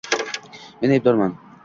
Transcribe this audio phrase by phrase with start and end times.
[0.81, 1.37] Men aybdorman.